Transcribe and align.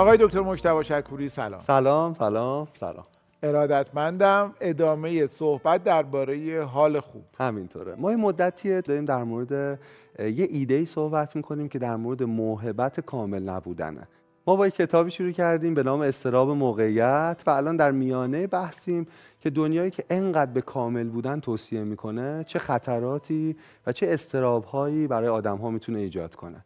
آقای 0.00 0.18
دکتر 0.20 0.40
مجتبی 0.40 0.84
شکوری 0.84 1.28
سلام. 1.28 1.60
سلام 1.60 2.14
سلام 2.14 2.68
سلام. 2.74 3.04
ارادتمندم 3.42 4.54
ادامه 4.60 5.26
صحبت 5.26 5.84
درباره 5.84 6.64
حال 6.64 7.00
خوب. 7.00 7.22
همینطوره. 7.38 7.94
ما 7.94 8.10
این 8.10 8.20
مدتیه 8.20 8.80
داریم 8.80 9.04
در 9.04 9.24
مورد 9.24 9.80
یه 10.18 10.48
ایده 10.50 10.74
ای 10.74 10.86
صحبت 10.86 11.36
می‌کنیم 11.36 11.68
که 11.68 11.78
در 11.78 11.96
مورد 11.96 12.22
موهبت 12.22 13.00
کامل 13.00 13.42
نبودنه. 13.42 14.08
ما 14.46 14.56
با 14.56 14.68
کتابی 14.68 15.10
شروع 15.10 15.30
کردیم 15.30 15.74
به 15.74 15.82
نام 15.82 16.00
استراب 16.00 16.50
موقعیت 16.50 17.42
و 17.46 17.50
الان 17.50 17.76
در 17.76 17.90
میانه 17.90 18.46
بحثیم 18.46 19.06
که 19.40 19.50
دنیایی 19.50 19.90
که 19.90 20.04
انقدر 20.10 20.50
به 20.50 20.60
کامل 20.60 21.08
بودن 21.08 21.40
توصیه 21.40 21.84
می‌کنه 21.84 22.44
چه 22.46 22.58
خطراتی 22.58 23.56
و 23.86 23.92
چه 23.92 24.06
استرابهایی 24.10 25.06
برای 25.06 25.28
آدم 25.28 25.56
ها 25.56 25.70
می‌تونه 25.70 25.98
ایجاد 25.98 26.34
کنه. 26.34 26.64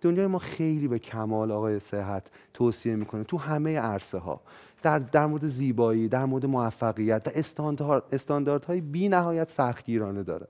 دنیای 0.00 0.26
ما 0.26 0.38
خیلی 0.38 0.88
به 0.88 0.98
کمال 0.98 1.50
آقای 1.52 1.80
صحت 1.80 2.26
توصیه 2.54 2.96
می‌کنه 2.96 3.24
تو 3.24 3.36
همه 3.38 3.78
عرصه 3.78 4.18
ها 4.18 4.40
در, 4.82 4.98
در 4.98 5.26
مورد 5.26 5.46
زیبایی 5.46 6.08
در 6.08 6.24
مورد 6.24 6.46
موفقیت 6.46 7.22
و 7.26 7.30
استاندارد 7.34 8.02
استانداردهای 8.12 8.80
بی 8.80 9.08
نهایت 9.08 9.50
سختگیرانه 9.50 10.22
داره. 10.22 10.46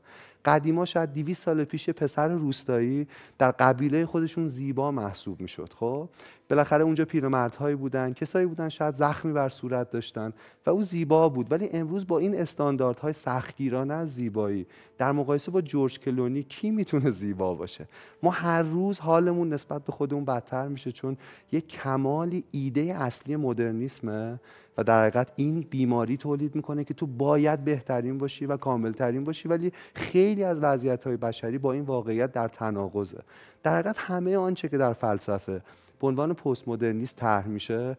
قدیما 0.46 0.84
شاید 0.84 1.12
200 1.12 1.42
سال 1.42 1.64
پیش 1.64 1.90
پسر 1.90 2.28
روستایی 2.28 3.06
در 3.38 3.50
قبیله 3.50 4.06
خودشون 4.06 4.48
زیبا 4.48 4.90
محسوب 4.90 5.40
می‌شد 5.40 5.72
خب؟ 5.76 6.08
بالاخره 6.50 6.84
اونجا 6.84 7.04
پیرمردهایی 7.04 7.76
بودن 7.76 8.12
کسایی 8.12 8.46
بودن 8.46 8.68
شاید 8.68 8.94
زخمی 8.94 9.32
بر 9.32 9.48
صورت 9.48 9.90
داشتن 9.90 10.32
و 10.66 10.70
او 10.70 10.82
زیبا 10.82 11.28
بود. 11.28 11.52
ولی 11.52 11.68
امروز 11.72 12.06
با 12.06 12.18
این 12.18 12.40
استانداردهای 12.40 13.12
سختگیرانه 13.12 13.94
از 13.94 14.14
زیبایی 14.14 14.66
در 14.98 15.12
مقایسه 15.12 15.50
با 15.50 15.60
جورج 15.60 15.98
کلونی 15.98 16.42
کی 16.42 16.70
می‌تونه 16.70 17.10
زیبا 17.10 17.54
باشه؟ 17.54 17.88
ما 18.22 18.30
هر 18.30 18.62
روز 18.62 18.98
حالمون 18.98 19.52
نسبت 19.52 19.84
به 19.84 19.92
خودمون 19.92 20.24
بدتر 20.24 20.68
میشه 20.68 20.92
چون 20.92 21.16
یک 21.52 21.68
کمالی 21.68 22.44
ایده 22.50 22.80
اصلی 22.80 23.36
مدرنیسمه. 23.36 24.40
و 24.78 24.84
در 24.84 25.00
حقیقت 25.00 25.32
این 25.36 25.60
بیماری 25.70 26.16
تولید 26.16 26.54
می‌کنه 26.54 26.84
که 26.84 26.94
تو 26.94 27.06
باید 27.06 27.64
بهترین 27.64 28.18
باشی 28.18 28.46
و 28.46 28.56
کاملترین 28.56 29.24
باشی 29.24 29.48
ولی 29.48 29.72
خیلی 29.94 30.44
از 30.44 30.60
وضعیت 30.60 31.04
های 31.04 31.16
بشری 31.16 31.58
با 31.58 31.72
این 31.72 31.82
واقعیت 31.82 32.32
در 32.32 32.48
تناقضه. 32.48 33.18
در 33.62 33.72
حقیقت 33.78 33.96
همه 33.98 34.36
آنچه 34.36 34.68
که 34.68 34.78
در 34.78 34.92
فلسفه 34.92 35.60
به 36.00 36.06
عنوان 36.06 36.34
پست 36.34 36.68
مدرنیست 36.68 37.16
طرح 37.16 37.46
میشه 37.46 37.96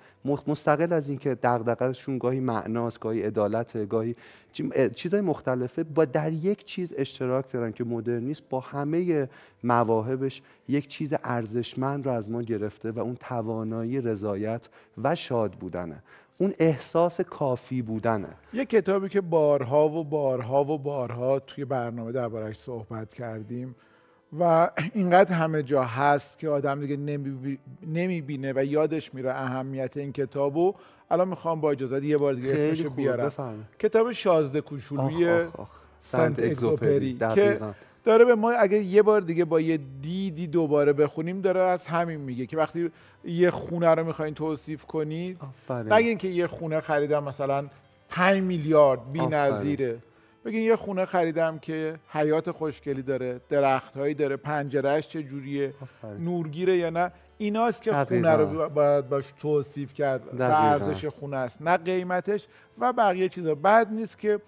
مستقل 0.47 0.93
از 0.93 1.09
اینکه 1.09 1.35
دغدغه‌شون 1.35 2.17
گاهی 2.17 2.39
معناست 2.39 2.99
گاهی 2.99 3.21
عدالت 3.21 3.89
گاهی 3.89 4.15
چیزهای 4.95 5.21
مختلفه 5.21 5.83
با 5.83 6.05
در 6.05 6.33
یک 6.33 6.65
چیز 6.65 6.93
اشتراک 6.97 7.52
دارن 7.52 7.71
که 7.71 7.83
مدرنیست 7.83 8.43
با 8.49 8.59
همه 8.59 9.30
مواهبش 9.63 10.41
یک 10.67 10.87
چیز 10.87 11.13
ارزشمند 11.23 12.05
رو 12.05 12.11
از 12.11 12.31
ما 12.31 12.41
گرفته 12.41 12.91
و 12.91 12.99
اون 12.99 13.15
توانایی 13.15 14.02
رضایت 14.02 14.69
و 15.03 15.15
شاد 15.15 15.52
بودنه. 15.52 16.03
اون 16.38 16.53
احساس 16.59 17.21
کافی 17.21 17.81
بودنه. 17.81 18.27
یه 18.53 18.66
کتابی 18.66 19.09
که 19.09 19.21
بارها 19.21 19.89
و 19.89 20.03
بارها 20.03 20.63
و 20.63 20.77
بارها 20.77 21.39
توی 21.39 21.66
برنامه 21.66 22.11
دربارش 22.11 22.57
صحبت 22.57 23.13
کردیم 23.13 23.75
و 24.39 24.69
اینقدر 24.93 25.33
همه 25.33 25.63
جا 25.63 25.83
هست 25.83 26.39
که 26.39 26.49
آدم 26.49 26.80
دیگه 26.80 26.97
نمی‌بینه 27.88 28.53
و 28.55 28.65
یادش 28.65 29.13
میره 29.13 29.31
اهمیت 29.31 29.97
این 29.97 30.11
کتابو 30.11 30.73
الان 31.11 31.27
می‌خوام 31.27 31.61
با 31.61 31.71
اجازه 31.71 32.05
یه 32.05 32.17
بار 32.17 32.33
دیگه 32.33 32.52
اسمشو 32.52 32.89
بیارم. 32.89 33.65
کتاب 33.80 34.11
شازده 34.11 34.61
کوچولوی 34.61 35.47
سنت 35.99 36.39
اگزوپری 36.39 37.17
که 37.35 37.59
داره 38.08 38.25
به 38.25 38.36
ما 38.36 38.52
اگه 38.52 38.77
یه 38.77 39.02
بار 39.02 39.22
دیگه 39.22 39.45
با 39.45 39.61
یه 39.61 39.80
دیدی 40.02 40.47
دوباره 40.47 40.94
بخونیم 40.94 41.41
داره 41.41 41.61
از 41.61 41.86
همین 41.86 42.19
میگه 42.19 42.45
که 42.45 42.58
وقتی 42.58 42.91
یه 43.23 43.52
خونه 43.52 43.95
رو 43.95 44.03
می‌خواین 44.03 44.33
توصیف 44.33 44.86
کنید 44.86 45.39
نگین 45.69 46.17
که 46.17 46.27
یه 46.27 46.47
خونه 46.47 46.80
خریدم 46.81 47.23
مثلا 47.23 47.67
5 48.09 48.41
میلیارد 48.41 49.11
بی 49.11 49.19
نظیره 49.19 49.97
بگین 50.45 50.61
یه 50.61 50.75
خونه 50.75 51.05
خریدم 51.05 51.59
که 51.59 51.99
حیات 52.09 52.52
خوشگلی 52.52 53.02
داره 53.02 53.42
درختهایی 53.49 54.14
داره 54.14 54.37
پنجرهش 54.37 55.08
چه 55.08 55.23
جوریه 55.23 55.73
نورگیره 56.20 56.77
یا 56.77 56.89
نه؟ 56.89 57.11
ایناست 57.37 57.81
که 57.81 57.93
خونه 57.93 58.36
رو 58.36 58.70
باید 58.70 59.10
باش 59.10 59.33
توصیف 59.39 59.93
کرد. 59.93 60.39
و 60.39 60.43
ارزش 60.43 61.05
خونه 61.05 61.37
است. 61.37 61.61
نه 61.61 61.77
قیمتش 61.77 62.48
و 62.80 62.93
بقیه 62.93 63.30
چیزا. 63.30 63.55
بعد 63.55 63.92
نیست 63.92 64.20
که 64.20 64.39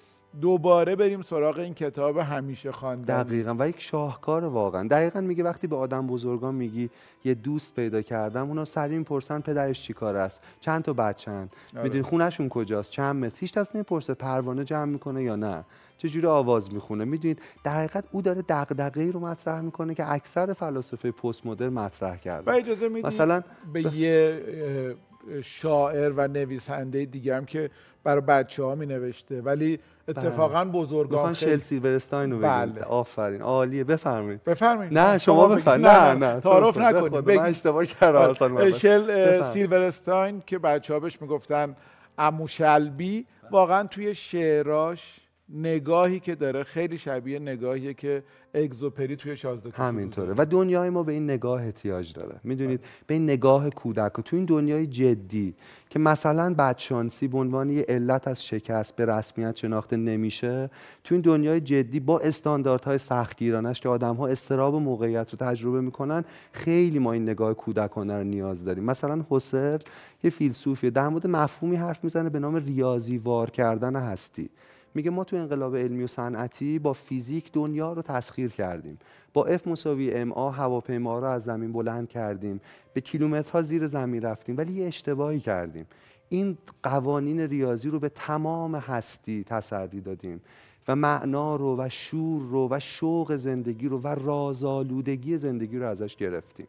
دوباره 0.41 0.95
بریم 0.95 1.22
سراغ 1.22 1.59
این 1.59 1.73
کتاب 1.73 2.17
همیشه 2.17 2.72
خواندن. 2.72 3.23
دقیقا. 3.23 3.56
و 3.59 3.69
یک 3.69 3.81
شاهکار 3.81 4.45
واقعا. 4.45 4.88
دقیقا 4.88 5.22
میگه 5.22 5.44
وقتی 5.44 5.67
به 5.67 5.75
آدم 5.75 6.07
بزرگان 6.07 6.56
میگی 6.56 6.90
یه 7.25 7.34
دوست 7.34 7.75
پیدا 7.75 8.01
کردم 8.01 8.47
اونا 8.47 8.66
سریع 8.66 8.97
می‌پرسن 8.97 9.39
پدرش 9.39 9.84
چی 9.84 9.94
کار 9.94 10.18
است؟ 10.18 10.41
چند 10.59 10.84
تا 10.84 10.94
بچن 10.94 11.50
آره. 11.73 11.84
می‌دونی 11.84 12.01
خونهشون 12.03 12.50
کجاست؟ 12.50 12.91
چند 12.91 13.25
متر؟ 13.25 13.38
هیچ 13.39 13.53
کس 13.53 13.75
نمی‌پرسه 13.75 14.13
پروانه 14.13 14.63
جمع 14.63 14.85
می‌کنه 14.85 15.23
یا 15.23 15.35
نه. 15.35 15.63
چجوری 15.97 16.28
آواز 16.28 16.73
می‌خونه؟ 16.73 17.06
می‌دونید 17.06 17.41
در 17.63 17.78
حقیقت 17.78 18.03
او 18.12 18.22
داره 18.22 18.44
دغدغه‌ای 18.50 19.12
رو 19.12 19.19
مطرح 19.19 19.62
می‌کنه 19.62 19.95
که 19.95 20.12
اکثر 20.12 20.53
فلاسفه 20.53 21.12
پست 21.12 21.45
مدرن 21.45 21.73
مطرح 21.73 22.18
کرده 22.18 22.51
و 22.51 22.56
اجازه 22.56 22.89
مثلا 22.89 23.44
به 23.73 23.95
یه 23.95 24.95
شاعر 25.44 26.12
و 26.16 26.28
نویسنده 26.28 27.06
دیگه 27.06 27.35
هم 27.35 27.45
که 27.45 27.69
برای 28.03 28.22
بچه 28.22 28.63
ها 28.63 28.75
می 28.75 28.85
نوشته 28.85 29.41
ولی 29.41 29.79
اتفاقا 30.07 30.63
بله. 30.63 30.72
بزرگان 30.73 31.34
خیلی 31.34 31.51
شل 31.51 31.57
سیلورستاین 31.63 32.31
رو 32.31 32.40
بله. 32.40 32.81
آفرین. 32.81 33.41
عالیه. 33.41 33.84
بفرمایید. 33.84 34.44
بفرمایید. 34.44 34.97
نه 34.97 35.18
شما 35.18 35.47
بفرمایید. 35.47 35.88
نه 35.88 36.13
نه 36.13 36.41
تعارف 36.41 36.78
نکنید. 36.78 37.31
من 37.31 37.45
اشتباه 37.45 37.85
کردم. 37.85 38.34
شل 38.78 39.41
سیلورستاین 39.51 40.44
که 40.45 40.59
بچه 40.59 40.94
ها 40.94 41.00
بهش 41.00 41.22
می‌گفتن 41.22 41.75
اموشلبی 42.18 43.25
واقعا 43.51 43.88
توی 43.88 44.16
شعراش 44.16 45.19
نگاهی 45.53 46.19
که 46.19 46.35
داره 46.35 46.63
خیلی 46.63 46.97
شبیه 46.97 47.39
نگاهیه 47.39 47.93
که 47.93 48.23
اگزوپری 48.53 49.15
توی 49.15 49.37
شازده 49.37 49.69
همینطوره. 49.69 50.33
و 50.37 50.45
دنیای 50.45 50.89
ما 50.89 51.03
به 51.03 51.11
این 51.11 51.23
نگاه 51.23 51.63
احتیاج 51.63 52.13
داره. 52.13 52.39
می‌دونید؟ 52.43 52.85
به 53.07 53.13
این 53.13 53.23
نگاه 53.23 53.69
کودک. 53.69 54.11
تو 54.25 54.35
این 54.35 54.45
دنیای 54.45 54.88
جدی 54.88 55.53
که 55.89 55.99
مثلا 55.99 56.53
بدشانسی 56.53 57.27
به 57.27 57.38
عنوان 57.38 57.69
یه 57.69 57.85
علت 57.89 58.27
از 58.27 58.45
شکست 58.45 58.95
به 58.95 59.05
رسمیت 59.05 59.55
شناخته 59.55 59.97
نمیشه 59.97 60.69
تو 61.03 61.15
این 61.15 61.21
دنیای 61.21 61.61
جدی 61.61 61.99
با 61.99 62.19
استانداردهای 62.19 62.97
سختگیرانش 62.97 63.81
که 63.81 63.89
آدم 63.89 64.15
ها 64.15 64.27
استراب 64.27 64.73
و 64.73 64.79
موقعیت 64.79 65.31
رو 65.31 65.47
تجربه 65.47 65.81
می‌کنن 65.81 66.23
خیلی 66.51 66.99
ما 66.99 67.11
این 67.11 67.23
نگاه 67.23 67.53
کودکانه 67.53 68.17
رو 68.17 68.23
نیاز 68.23 68.65
داریم. 68.65 68.83
مثلا 68.83 69.25
حسر 69.29 69.81
یه 70.23 70.29
فیلسوفیه 70.29 70.89
در 70.89 71.07
مورد 71.07 71.27
مفهومی 71.27 71.75
حرف 71.75 72.03
می‌زنه 72.03 72.29
به 72.29 72.39
نام 72.39 72.55
ریاضی 72.55 73.17
وار 73.17 73.49
کردن 73.49 73.95
هستی. 73.95 74.49
میگه 74.95 75.09
ما 75.09 75.23
تو 75.23 75.35
انقلاب 75.35 75.75
علمی 75.75 76.03
و 76.03 76.07
صنعتی 76.07 76.79
با 76.79 76.94
فیزیک 76.94 77.51
دنیا 77.51 77.94
رو 77.94 78.01
تسخیر 78.01 78.51
کردیم. 78.51 79.00
با 79.33 79.45
اف 79.45 79.67
مساوی 79.67 80.11
ام 80.11 80.31
آ 80.31 80.50
هواپیما 80.50 81.19
رو 81.19 81.27
از 81.27 81.44
زمین 81.44 81.72
بلند 81.72 82.09
کردیم. 82.09 82.61
به 82.94 83.01
کیلومترها 83.01 83.61
زیر 83.61 83.85
زمین 83.85 84.22
رفتیم 84.22 84.57
ولی 84.57 84.73
یه 84.73 84.88
اشتباهی 84.88 85.39
کردیم. 85.39 85.85
این 86.29 86.57
قوانین 86.83 87.39
ریاضی 87.39 87.89
رو 87.89 88.00
به 88.00 88.09
تمام 88.09 88.75
هستی 88.75 89.44
تسری 89.44 90.01
دادیم 90.01 90.41
و 90.88 90.95
معنا 90.95 91.56
رو 91.56 91.77
و 91.77 91.89
شور 91.89 92.41
رو 92.41 92.67
و 92.71 92.79
شوق 92.79 93.35
زندگی 93.35 93.88
رو 93.88 94.00
و 94.00 94.07
رازآلودگی 94.07 95.38
زندگی 95.38 95.77
رو 95.77 95.88
ازش 95.88 96.16
گرفتیم. 96.16 96.67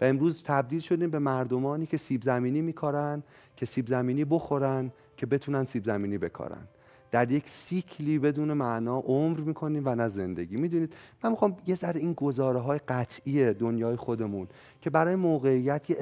و 0.00 0.04
امروز 0.04 0.42
تبدیل 0.42 0.80
شدیم 0.80 1.10
به 1.10 1.18
مردمانی 1.18 1.86
که 1.86 1.96
سیب 1.96 2.22
زمینی 2.22 2.60
میکارن 2.60 3.22
که 3.56 3.66
سیب 3.66 3.86
زمینی 3.86 4.24
بخورن 4.24 4.92
که 5.16 5.26
بتونن 5.26 5.64
سیب 5.64 5.84
زمینی 5.84 6.18
بکارن. 6.18 6.68
در 7.10 7.30
یک 7.30 7.48
سیکلی 7.48 8.18
بدون 8.18 8.52
معنا 8.52 8.98
عمر 8.98 9.40
می‌کنیم 9.40 9.82
و 9.84 9.94
نه 9.94 10.08
زندگی. 10.08 10.56
می‌دونید 10.56 10.94
من 11.24 11.30
می‌خوام 11.30 11.56
یه 11.66 11.74
ذره 11.74 12.00
این 12.00 12.12
گزاره 12.12 12.60
های 12.60 12.80
قطعی 12.88 13.52
دنیای 13.52 13.96
خودمون 13.96 14.46
که 14.80 14.90
برای 14.90 15.14
موقعیت 15.14 15.90
یه 15.90 15.96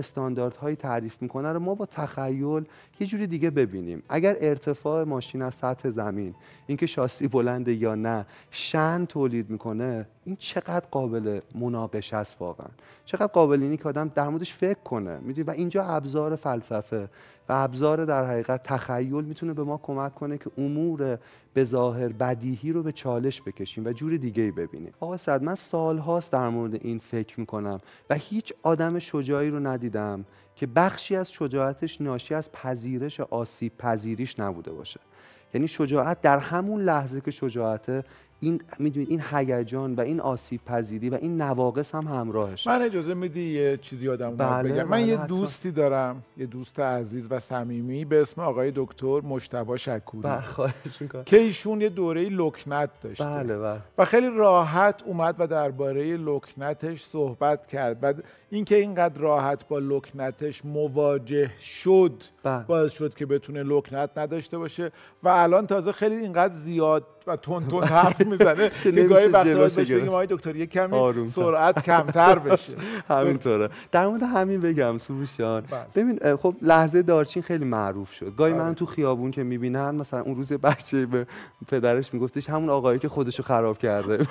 تعریف 0.77 1.23
می‌کنه 1.23 1.53
رو 1.53 1.61
ما 1.61 1.75
با 1.75 1.87
تخیل 1.87 2.65
یه 3.00 3.06
جوری 3.06 3.27
دیگه 3.27 3.50
ببینیم. 3.50 4.03
اگر 4.09 4.37
ارتفاع 4.41 5.05
ماشین 5.05 5.43
از 5.43 5.55
سطح 5.55 5.91
زمین 5.91 6.35
اینکه 6.67 6.87
شاسی 6.87 7.29
بلنده 7.29 7.75
یا 7.75 7.94
نه 7.94 8.27
شن 8.50 9.05
تولید 9.05 9.50
می‌کنه 9.50 10.06
این 10.29 10.37
چقدر 10.37 10.87
قابل 10.91 11.41
مناقشه 11.55 12.17
است 12.17 12.37
واقعا. 12.41 12.67
چقدر 13.05 13.27
قابل 13.27 13.63
اینی 13.63 13.77
که 13.77 13.89
آدم 13.89 14.09
در 14.15 14.29
موردش 14.29 14.55
فکر 14.55 14.79
کنه. 14.79 15.19
می‌دونی؟ 15.19 15.49
و 15.49 15.51
اینجا 15.51 15.85
ابزار 15.85 16.37
فلسفه 16.37 17.09
و 17.49 17.53
ابزار 17.53 18.05
در 18.05 18.25
حقیقت 18.25 18.63
تخیل 18.63 19.25
می‌تونه 19.25 19.53
به 19.53 19.65
ما 19.65 19.81
کمک 19.83 20.15
کنه 20.15 20.39
که 20.39 20.51
امور 20.59 21.19
به 21.55 21.65
ظاهر 21.65 22.09
بدیهی 22.09 22.73
رو 22.73 22.83
به 22.83 22.93
چالش 22.93 23.43
بکشیم 23.43 23.87
و 23.87 23.93
جور 23.93 24.17
دیگه 24.17 24.43
ای 24.43 24.51
ببینیم. 24.51 24.93
آقا 25.01 25.17
صد 25.17 25.43
من 25.43 25.55
سالهاست 25.55 26.33
در 26.33 26.49
مورد 26.49 26.75
این 26.75 26.99
فکر 26.99 27.41
می‌کنم 27.41 27.81
و 28.11 28.15
هیچ 28.15 28.53
آدم 28.63 28.99
شجاعی 28.99 29.51
رو 29.51 29.67
ندیدم 29.67 30.25
که 30.57 30.67
بخشی 30.67 31.17
از 31.17 31.33
شجاعتش 31.33 32.01
ناشی 32.01 32.35
از 32.35 32.53
پذیرش 32.53 33.21
آسیب 33.21 33.73
پذیریش 33.79 34.41
نبوده 34.41 34.73
باشه. 34.73 35.01
یعنی 35.55 35.69
شجاعت 35.69 36.21
در 36.21 36.39
همون 36.39 36.83
لحظه 36.83 37.21
که 37.21 37.31
شجاعت 37.31 38.05
این 38.40 38.61
می‌دونید 38.79 39.11
این 39.11 39.23
هیجان 39.31 39.94
و 39.94 40.00
این 40.00 40.20
آسیب 40.20 40.64
پذیری 40.64 41.11
و 41.11 41.14
این 41.14 41.43
نواقص 41.43 41.94
هم 41.94 42.06
همراهش. 42.06 42.67
من 42.67 42.82
اجازه 42.82 43.14
میدی 43.14 43.52
یه 43.52 43.76
چیزی 43.76 44.05
یادم 44.05 44.37
بله، 44.37 44.73
بگم؟ 44.73 44.82
من 44.82 44.90
بله، 44.90 45.02
یه 45.02 45.19
حتما. 45.19 45.26
دوستی 45.26 45.70
دارم 45.70 46.23
یه 46.37 46.46
دوست 46.46 46.81
عزیز 46.81 47.29
و 47.31 47.38
صمیمی 47.38 48.05
به 48.05 48.23
اسم 48.23 48.40
آقای 48.40 48.73
دکتر 48.75 49.20
مجتبی 49.20 49.79
شکوری. 49.79 50.23
بله 50.23 50.40
خواهش 50.40 51.00
می‌کنم. 51.00 51.25
که 51.25 51.37
ایشون 51.37 51.81
یه 51.81 51.88
دوره 51.88 52.29
لکنت 52.29 52.90
داشته. 53.02 53.25
بله 53.25 53.58
بله. 53.58 53.79
و 53.99 54.05
خیلی 54.05 54.29
راحت 54.37 55.02
اومد 55.02 55.34
و 55.38 55.46
درباره 55.46 56.17
لکنتش 56.17 57.02
صحبت 57.02 57.67
کرد. 57.67 57.99
و 58.02 58.14
اینکه 58.50 58.76
اینقدر 58.76 59.20
راحت 59.20 59.69
با 59.69 59.79
لکنتش 59.79 60.64
مواجه 60.64 61.50
شد 61.61 62.23
بله. 62.43 62.64
باعث 62.64 62.93
شد 62.93 63.14
که 63.14 63.26
بتونه 63.26 63.62
لکنت 63.62 64.11
نداشته 64.17 64.58
باشه. 64.58 64.93
و 65.23 65.29
الان 65.29 65.67
تازه 65.67 65.93
خیلی 65.93 66.17
اینقدر 66.17 66.55
زیاد 66.55 67.06
و 67.26 67.37
تون 67.37 67.69
تون 67.69 67.84
حرف 67.84 68.20
می‌زنه. 68.29 68.71
که 68.83 68.91
گاهی 68.91 69.27
وقتا 69.27 69.69
بگیم. 69.83 70.09
آقای 70.09 70.27
دکتر 70.31 70.57
یه 70.57 70.67
کمی. 70.67 71.31
سرعت 71.31 71.83
کمتر 71.85 72.39
بشه. 72.39 72.77
همینطوره. 73.09 73.69
در 73.93 74.07
مورد 74.07 74.23
همین 74.23 74.61
بگم 74.61 74.99
سروشان 74.99 75.63
بله. 75.71 75.87
ببین 75.95 76.37
خب 76.37 76.55
لحظه 76.63 77.03
دارچین 77.03 77.43
خیلی 77.43 77.65
معروف 77.65 78.13
شد. 78.13 78.35
گاهی 78.37 78.53
بله. 78.53 78.63
من 78.63 78.75
تو 78.75 78.87
خیابون 78.87 79.31
که 79.31 79.43
می‌بینن 79.43 79.91
مثلا 79.91 80.21
اون 80.21 80.37
روز 80.37 80.53
بچه 80.53 81.07
به 81.07 81.27
پدرش 81.69 82.15
میگفتش 82.15 82.51
همون 82.51 82.71
آقایی 82.71 82.99
که 82.99 83.09
خودشو 83.09 83.43
خراب 83.43 83.79
کرده. 83.79 84.27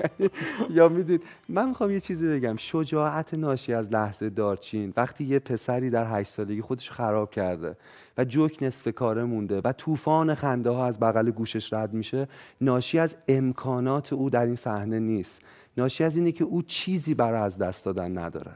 یا 0.70 0.88
می‌دید. 0.88 1.22
من 1.48 1.68
می‌خوام 1.68 1.90
یه 1.90 2.00
چیزی 2.00 2.28
بگم. 2.28 2.56
شجاعت 2.56 3.34
ناشی 3.34 3.74
از 3.74 3.92
لحظه 3.92 4.30
دارچین. 4.30 4.92
وقتی 4.96 5.24
یه 5.24 5.38
پسری 5.38 5.90
در 5.90 6.20
هشت 6.20 6.30
سالگی 6.30 6.60
خودشو 6.60 6.94
خراب 6.94 7.30
کرده 7.30 7.76
و 8.18 8.24
جوک 8.24 8.58
نصف 8.62 8.88
کاره 8.88 9.24
مونده 9.24 9.60
و 9.64 9.72
طوفان 9.72 10.34
خنده 10.34 10.70
ها 10.70 10.86
از 10.86 11.00
بغل 11.00 11.30
گوشش 11.30 11.72
رد 11.72 11.92
میشه 11.92 12.28
ناشی 12.60 12.98
از 12.98 13.16
امکانات 13.36 14.12
او 14.12 14.30
در 14.30 14.46
این 14.46 14.56
صحنه 14.56 14.98
نیست 14.98 15.42
ناشی 15.76 16.04
از 16.04 16.16
اینه 16.16 16.32
که 16.32 16.44
او 16.44 16.62
چیزی 16.62 17.14
برای 17.14 17.40
از 17.40 17.58
دست 17.58 17.84
دادن 17.84 18.18
نداره. 18.18 18.52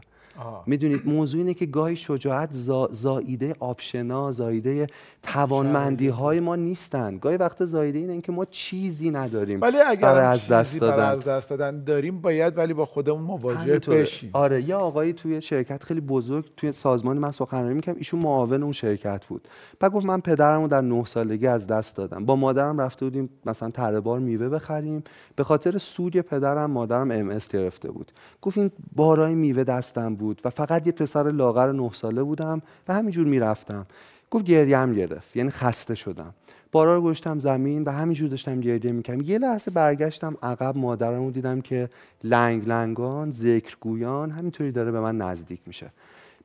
می‌دونید 0.67 1.09
موضوع 1.09 1.41
اینه 1.41 1.55
که 1.55 1.67
گاهی 1.67 1.97
شجاعت 1.97 2.53
زا- 2.53 2.93
زاییده 2.93 3.55
آپشنا 3.59 4.31
زاییده 4.31 4.87
توانمندی 5.23 6.09
های 6.09 6.41
ما 6.41 6.57
نیستن. 6.57 7.19
گاهی 7.19 7.37
وقتا 7.37 7.65
زاییده 7.65 7.99
اینه 7.99 8.21
که 8.21 8.33
ما 8.33 8.45
چیزی 8.45 9.11
نداریم 9.11 9.61
ولی 9.61 9.77
اگر 9.81 10.01
برای 10.01 10.25
از 10.27 10.49
دست 10.49 10.81
دادن. 10.81 11.03
از 11.05 11.25
دست 11.25 11.51
دادن 11.51 11.85
داریم 11.85 12.21
باید 12.21 12.59
ولی 12.59 12.75
با 12.75 12.87
خودمون 12.87 13.23
مواجه. 13.23 13.79
بشیم. 13.79 14.31
آره 14.33 14.63
یه 14.63 14.75
آقایی 14.75 15.13
توی 15.13 15.41
شرکت 15.41 15.83
خیلی 15.83 16.01
بزرگ 16.01 16.51
توی 16.57 16.73
سازمان 16.73 17.19
من 17.19 17.31
سخنرانی 17.31 17.75
می‌کردم 17.75 17.99
ایشون 17.99 18.21
معاون 18.21 18.63
اون 18.63 18.73
شرکت 18.73 19.27
بود. 19.27 19.49
بعد 19.81 19.93
گفت 19.93 20.07
من 20.07 20.21
پدرم 20.21 20.63
رو 20.63 20.69
در 20.69 20.81
نه 20.81 21.05
سالگی 21.05 21.47
از 21.47 21.67
دست 21.67 21.97
دادم. 21.97 22.25
با 22.25 22.37
مادرم 22.37 22.81
رفته 22.81 23.07
بودیم 23.07 23.31
مثلا 23.47 23.71
تره 23.71 24.01
بار 24.01 24.19
میوه 24.21 24.49
بخریم. 24.49 25.05
به 25.37 25.45
خاطر 25.45 25.79
سوگ 25.79 26.21
پدرم 26.21 26.71
مادرم 26.71 27.11
ام 27.11 27.39
گرفته 27.51 27.91
بود. 27.91 28.13
گفت 28.43 28.59
این 28.59 28.71
بارای 28.97 29.35
میوه 29.35 29.65
دستم 29.65 30.15
بود. 30.15 30.26
و 30.45 30.51
فقط 30.51 30.87
یه 30.87 30.93
پسر 30.93 31.31
لاغر 31.31 31.73
نه 31.73 31.91
ساله 31.93 32.23
بودم 32.23 32.63
و 32.89 32.95
همینجور 32.95 33.27
می‌رفتم. 33.27 33.87
گفت 34.31 34.45
گریم 34.45 34.95
گرفت 34.95 35.37
یعنی 35.37 35.51
خسته 35.51 35.95
شدم. 35.95 36.35
بارا 36.73 36.95
رو 36.95 37.01
گذاشتم 37.03 37.39
زمین 37.39 37.85
و 37.85 37.91
همینجور 37.91 38.29
داشتم 38.29 38.61
گریه 38.61 38.93
می‌کردم. 38.93 39.21
یه 39.21 39.39
لحظه 39.39 39.71
برگشتم 39.71 40.37
عقب 40.43 40.79
مادرم 40.79 41.25
رو 41.25 41.31
دیدم 41.31 41.61
که 41.61 41.89
لنگ 42.25 42.69
لنگان 42.69 43.31
ذکرگویان 43.31 44.31
همینطوری 44.31 44.73
داره 44.73 44.91
به 44.91 45.01
من 45.01 45.17
نزدیک 45.17 45.61
میشه. 45.67 45.91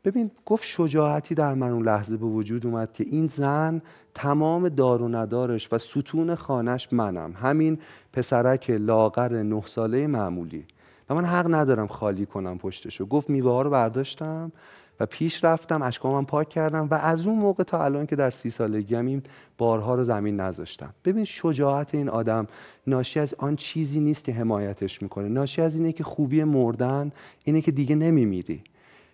ببین 0.06 0.31
گفت 0.45 0.63
شجاعتی 0.63 1.36
در 1.36 1.54
من 1.54 1.72
اون 1.72 1.83
لحظه 1.83 2.18
به 2.18 2.25
وجود 2.25 2.66
اومد 2.66 2.94
که 2.94 3.04
این 3.04 3.28
زن 3.28 3.81
تمام 4.13 4.69
دار 4.69 5.01
و 5.01 5.07
ندارش 5.07 5.74
و 5.74 5.78
ستون 5.78 6.36
خانش 6.36 6.94
منم. 6.94 7.33
همین 7.42 7.80
پسرک 8.13 8.69
لاغر 8.69 9.44
نه 9.44 9.62
ساله 9.66 10.07
معمولی. 10.07 10.66
من 11.13 11.25
حق 11.25 11.54
ندارم 11.54 11.88
خالی 11.88 12.25
کنم 12.25 12.58
پشتشو. 12.58 13.06
گفت 13.06 13.30
میوه 13.30 13.52
ها 13.52 13.62
رو 13.62 13.69
برداشتم 13.69 14.52
و 15.00 15.06
پیش 15.06 15.44
رفتم 15.44 15.81
اشکامم 15.81 16.25
پاک 16.25 16.50
کردم 16.50 16.88
و 16.92 16.94
از 16.94 17.28
اون 17.28 17.40
موقع 17.40 17.63
تا 17.63 17.84
الان 17.84 18.06
که 18.06 18.16
در 18.16 18.30
سی 18.30 18.50
سالگی 18.50 18.96
هم 18.96 19.06
این 19.06 19.24
بارها 19.58 19.96
رو 19.96 20.04
زمین 20.04 20.40
نذاشتم. 20.40 20.94
ببین 21.06 21.24
شجاعت 21.24 21.96
این 21.96 22.10
آدم 22.10 22.48
ناشی 22.88 23.19
از 23.19 23.34
آن 23.38 23.56
چیزی 23.56 24.00
نیست 24.00 24.24
که 24.24 24.34
حمایتش 24.34 25.02
می‌کنه. 25.02 25.28
ناشی 25.28 25.62
از 25.62 25.75
اینه 25.75 25.92
که 25.92 26.04
خوبی 26.04 26.44
مردن 26.44 27.12
اینه 27.44 27.62
که 27.62 27.72
دیگه 27.72 27.96
نمیمیری. 27.96 28.64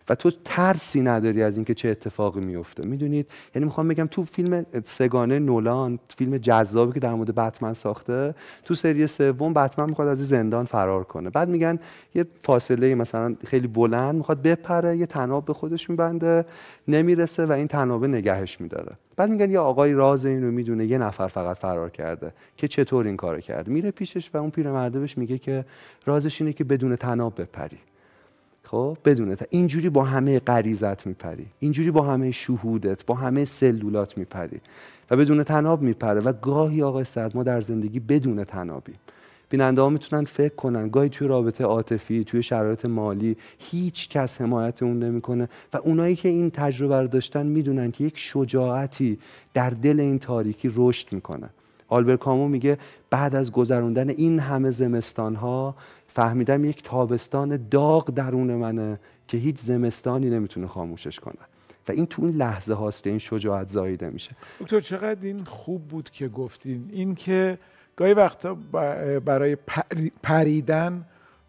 و 0.09 0.15
تو 0.15 0.31
ترسی 0.45 1.01
نداری 1.01 1.43
از 1.43 1.57
اینکه 1.57 1.73
چه 1.73 1.89
اتفاقی 1.89 2.39
میفته 2.39 2.87
می‌دونید؟ 2.87 3.27
یعنی 3.55 3.65
می‌خوام 3.65 3.87
بگم 3.87 4.07
تو 4.11 4.23
فیلم 4.23 4.65
سگانه 4.83 5.39
نولان 5.39 5.99
فیلم 6.17 6.37
جذابی 6.37 6.93
که 6.93 6.99
در 6.99 7.13
مورد 7.13 7.35
بتمن 7.35 7.73
ساخته 7.73 8.35
تو 8.65 8.73
سری 8.73 9.07
سوم 9.07 9.53
بتمن 9.53 9.89
می‌خواد 9.89 10.07
از 10.07 10.27
زندان 10.27 10.65
فرار 10.65 11.03
کنه. 11.03 11.29
بعد 11.29 11.49
میگن 11.49 11.79
یه 12.15 12.25
فاصله 12.43 12.95
مثلا 12.95 13.35
خیلی 13.45 13.67
بلند 13.67 14.15
می‌خواد 14.15 14.41
بپره 14.41 14.97
یه 14.97 15.05
تناب 15.05 15.45
به 15.45 15.53
خودش 15.53 15.89
میبنده 15.89 16.45
نمی‌رسه 16.87 17.45
و 17.45 17.51
این 17.51 17.67
تنابه 17.67 18.07
نگهش 18.07 18.61
میداره. 18.61 18.91
بعد 19.15 19.29
میگن 19.29 19.51
یه 19.51 19.59
آقای 19.59 19.93
راز 19.93 20.25
اینو 20.25 20.51
می‌دونه 20.51 20.85
یه 20.85 20.97
نفر 20.97 21.27
فقط 21.27 21.57
فرار 21.57 21.89
کرده 21.89 22.33
که 22.57 22.67
چطور 22.67 23.05
این 23.05 23.17
کارو 23.17 23.39
کرده 23.39 23.71
میره 23.71 23.91
پیشش 23.91 24.29
و 24.33 24.37
اون 24.37 24.49
پیرمرده 24.49 24.99
بهش 24.99 25.17
میگه 25.17 25.37
که 25.37 25.65
رازش 26.05 26.41
اینه 26.41 26.53
که 26.53 26.63
بدون 26.63 26.95
تناب 26.95 27.41
بپری. 27.41 27.77
خب 28.67 28.97
بدون 29.05 29.35
تا 29.35 29.45
اینجوری 29.49 29.89
با 29.89 30.03
همه 30.03 30.39
غریزت 30.39 31.07
میپری 31.07 31.45
اینجوری 31.59 31.91
با 31.91 32.01
همه 32.01 32.31
شهودت 32.31 33.05
با 33.05 33.15
همه 33.15 33.45
سلولات 33.45 34.17
میپری 34.17 34.61
و 35.11 35.17
بدون 35.17 35.43
تناب 35.43 35.81
میپره 35.81 36.21
و 36.21 36.33
گاهی 36.33 36.83
آقای 36.83 37.03
سعد 37.03 37.35
ما 37.35 37.43
در 37.43 37.61
زندگی 37.61 37.99
بدون 37.99 38.43
تنابیم 38.43 38.95
بیننده 39.49 39.81
ها 39.81 39.89
می‌تونن 39.89 40.25
فکر 40.25 40.55
کنن 40.55 40.89
گاهی 40.89 41.09
توی 41.09 41.27
رابطه 41.27 41.63
عاطفی 41.63 42.23
توی 42.23 42.43
شرایط 42.43 42.85
مالی 42.85 43.37
هیچ 43.57 44.09
کس 44.09 44.41
حمایت 44.41 44.83
اون 44.83 45.03
نمی‌کنه 45.03 45.49
و 45.73 45.77
اونایی 45.77 46.15
که 46.15 46.29
این 46.29 46.49
تجربه 46.49 47.01
رو 47.01 47.07
داشتن 47.07 47.45
می‌دونن 47.45 47.91
که 47.91 48.03
یک 48.03 48.17
شجاعتی 48.17 49.19
در 49.53 49.69
دل 49.69 49.99
این 49.99 50.19
تاریکی 50.19 50.71
رشد 50.75 51.13
می‌کنه. 51.13 51.49
آلبر 51.87 52.15
کامو 52.15 52.47
میگه 52.47 52.77
بعد 53.09 53.35
از 53.35 53.51
گذروندن 53.51 54.09
این 54.09 54.39
همه 54.39 54.69
زمستان 54.69 55.35
ها 55.35 55.75
فهمیدم 56.17 56.65
یک 56.65 56.83
تابستان 56.83 57.67
داغ 57.71 58.09
درون 58.09 58.55
منه 58.55 58.99
که 59.27 59.37
هیچ 59.37 59.57
زمستانی 59.59 60.29
نمی‌تونه 60.29 60.67
خاموشش 60.67 61.19
کنه. 61.19 61.35
و 61.87 61.91
این 61.91 62.05
تو 62.05 62.21
این 62.21 62.31
لحظه 62.31 62.73
هاست 62.73 63.07
این 63.07 63.17
شجاعت 63.17 63.67
زاییده 63.67 64.09
میشه. 64.09 64.31
دکتر 64.59 64.79
چقدر 64.79 65.19
این 65.21 65.43
خوب 65.43 65.87
بود 65.87 66.09
که 66.09 66.27
گفتین. 66.27 66.89
این 66.91 67.15
که 67.15 67.57
گاهی 67.95 68.13
وقتا 68.13 68.57
برای 69.25 69.55
پری- 69.55 70.11
پریدن 70.23 71.05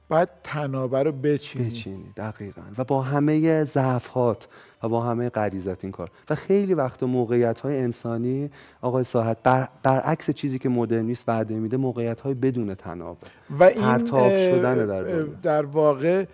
باید 0.09 0.29
تنابه 0.45 1.03
رو 1.03 1.13
بچینی. 1.13 1.69
بچینی 1.69 2.13
دقیقا. 2.17 2.63
و 2.79 2.85
با 2.85 3.03
همه 3.03 3.65
ضعفات 3.65 4.49
و 4.83 4.89
با 4.89 5.03
همه 5.03 5.29
غریزت 5.29 5.85
این 5.85 5.93
کار. 5.93 6.11
و 6.31 6.35
خیلی 6.35 6.75
وقت 6.75 7.03
موقعیت 7.03 7.61
های 7.61 7.79
انسانی 7.79 8.51
آقای 8.81 9.05
ساحت 9.05 9.37
بر 9.43 9.69
برعکس 9.83 10.31
چیزی 10.31 10.59
که 10.59 10.69
مدرنیست 10.69 11.25
وعده 11.29 11.55
میده 11.55 11.77
موقعیت 11.77 12.21
های 12.21 12.35
بدون 12.35 12.75
تنابه. 12.75 13.27
و 13.59 13.65
این 13.65 14.07
شدن 14.07 14.87
در. 14.87 15.03
در 15.23 15.67
واقع 15.67 16.25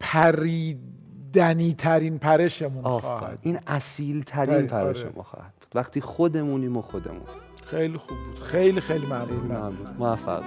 پریدنی 0.00 1.74
ترین 1.74 2.18
پرشمون 2.18 2.82
خواهد 2.82 3.38
این 3.42 3.58
اصیل 3.66 4.22
ترین، 4.22 4.54
ترین 4.54 4.66
پرش 4.66 4.98
آره. 5.00 5.12
ما 5.16 5.22
خواهد 5.22 5.52
وقتی 5.74 6.00
خودمونیم 6.00 6.76
و 6.76 6.82
خودمون. 6.82 7.26
خیلی 7.64 7.98
خوب 7.98 8.18
بود. 8.18 8.42
خیلی 8.42 8.80
خیلی 8.80 9.06
ممنون. 9.06 9.96
موفق. 9.98 10.42